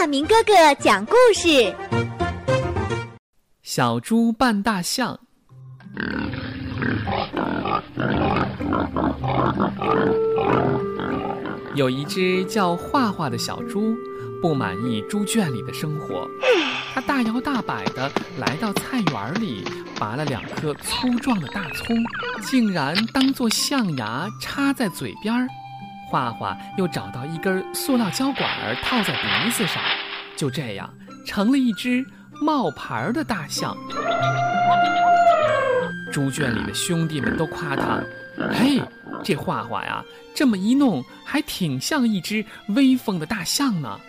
[0.00, 1.74] 大明哥哥讲故事：
[3.64, 5.18] 小猪扮大象。
[11.74, 13.96] 有一只叫画画的小猪，
[14.40, 16.30] 不满意猪圈里的生活，
[16.94, 19.64] 它大摇大摆地来到菜园里，
[19.98, 21.96] 拔了两颗粗壮的大葱，
[22.44, 25.48] 竟然当做象牙插在嘴边儿。
[26.08, 29.82] 画画又找到一根塑料胶管儿套在鼻子上，
[30.36, 30.88] 就这样
[31.26, 32.04] 成了一只
[32.40, 33.76] 冒牌的大象。
[36.10, 38.02] 猪圈里的兄弟们都夸他
[38.54, 38.80] ：“嘿，
[39.22, 40.02] 这画画呀，
[40.34, 44.00] 这么一弄，还挺像一只威风的大象呢。”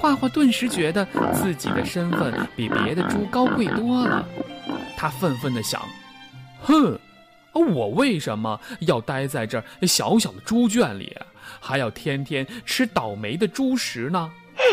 [0.00, 4.26] 画画顿时觉得自己的身份比别的猪高贵多了，
[4.96, 5.80] 他愤愤地想
[6.62, 6.98] ：“哼！”
[7.60, 11.16] 我为什么要待在这小小的猪圈里，
[11.60, 14.30] 还要天天吃倒霉的猪食呢？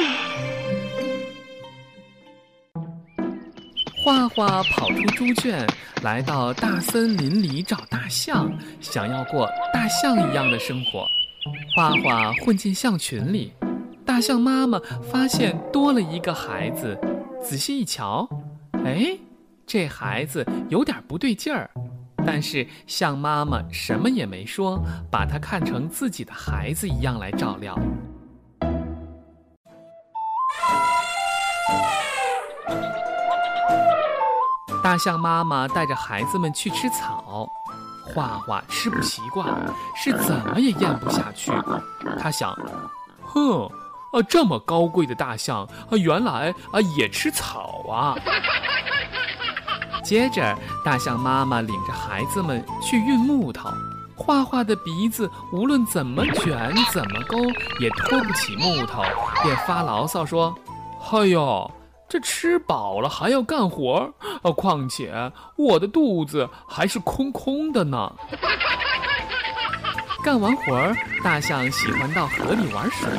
[4.01, 5.67] 画画跑出猪圈，
[6.03, 11.05] 来到大森林里找大象，想要过大象一样的生活。
[11.75, 13.51] 画画混进象群里，
[14.05, 14.79] 大象妈妈
[15.11, 16.97] 发现多了一个孩子，
[17.43, 18.27] 仔细一瞧，
[18.85, 19.17] 哎，
[19.67, 21.69] 这孩子有点不对劲儿。
[22.25, 24.79] 但是象妈妈什么也没说，
[25.11, 27.77] 把它看成自己的孩子一样来照料。
[34.81, 37.47] 大象妈妈带着孩子们去吃草，
[38.05, 39.47] 画画吃不习惯，
[39.95, 41.51] 是怎么也咽不下去。
[42.17, 42.55] 他想，
[43.21, 43.65] 哼，
[44.13, 48.15] 啊，这么高贵的大象啊，原来啊也吃草啊。
[50.03, 53.69] 接着，大象妈妈领着孩子们去运木头。
[54.15, 57.37] 画画的鼻子无论怎么卷、怎么勾，
[57.79, 59.01] 也拖不起木头，
[59.43, 60.53] 便发牢骚说
[61.09, 61.71] ：“哎呦，
[62.09, 64.11] 这吃饱了还要干活
[64.43, 64.51] 啊！
[64.51, 68.11] 况且我的肚子还是空空的呢。”
[70.21, 73.09] 干完活儿，大象喜欢到河里玩水。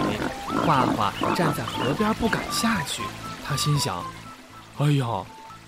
[0.66, 3.02] 画画站在河边不敢下去，
[3.42, 4.04] 他心想
[4.76, 5.06] ：“哎呀！”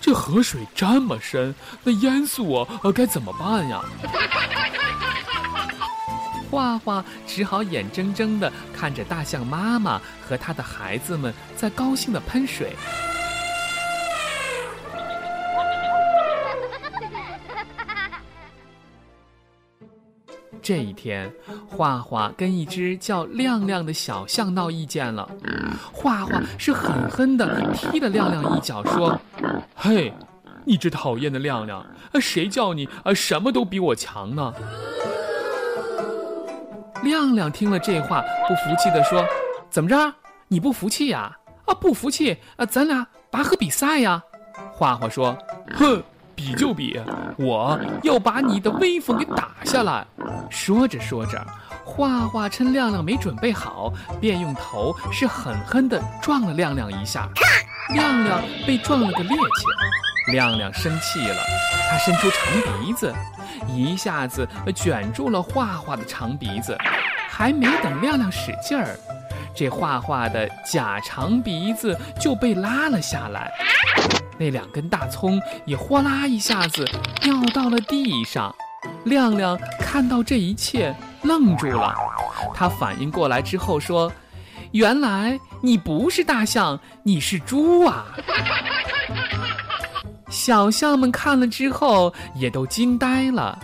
[0.05, 3.79] 这河水这么深，那淹死我，呃，该怎么办呀？
[6.51, 12.75] 画画只好眼睁睁的看着大象妈妈和他的孩子们在高兴的喷水。
[20.63, 21.29] 这一天，
[21.67, 25.29] 画画跟一只叫亮亮的小象闹意见了。
[25.91, 29.19] 画画是狠狠地踢了亮亮一脚，说
[29.75, 30.13] ：“嘿，
[30.63, 31.85] 你这讨厌的亮亮，
[32.21, 34.53] 谁叫你啊什么都比我强呢？”
[37.03, 39.25] 亮亮听了这话，不服气地说
[39.69, 40.13] ：“怎么着？
[40.47, 41.37] 你不服气呀？
[41.65, 44.23] 啊，不服气啊，咱俩拔河比赛呀？”
[44.71, 45.37] 画画说
[45.75, 46.01] ：“哼。”
[46.35, 46.99] 比就比，
[47.37, 50.05] 我要把你的威风给打下来。
[50.49, 51.45] 说着说着，
[51.85, 57.27] 画画趁亮亮没准备好，便用头是狠狠地撞了亮亮一下。
[57.93, 61.37] 亮亮被撞了个趔趄，亮亮生气了，
[61.89, 63.13] 他伸出长鼻子，
[63.67, 66.77] 一下子卷住了画画的长鼻子。
[67.29, 68.95] 还没等亮亮使劲儿，
[69.55, 73.51] 这画画的假长鼻子就被拉了下来。
[74.37, 76.85] 那两根大葱也哗啦一下子
[77.21, 78.53] 掉到了地上，
[79.05, 81.95] 亮亮看到这一切愣住了。
[82.53, 84.11] 他反应过来之后说
[84.71, 88.05] ：“原来你不是大象，你是猪啊！”
[90.29, 93.57] 小象们看了之后也都惊呆了。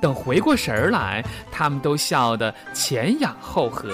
[0.00, 3.90] 等回过神儿来，他们都笑得前仰后合。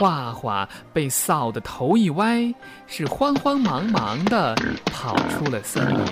[0.00, 2.54] 画画被臊得头一歪，
[2.86, 4.56] 是慌慌忙忙的
[4.90, 6.02] 跑出了森林。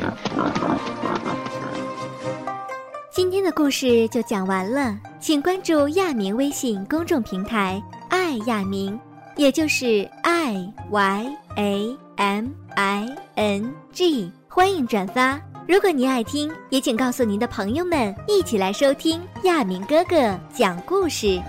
[3.11, 9.01] 今天的故事就讲完了，请关注亚明微信公众平台“爱亚明”，
[9.37, 15.41] 也就是 “i y a m i n g”，欢迎转发。
[15.67, 21.41] 如果您爱听，也请告诉您的朋友们，一起来收听亚明哥哥讲故事。